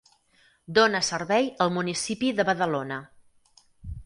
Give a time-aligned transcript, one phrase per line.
[0.77, 2.99] Dona servei al municipi de Badalona.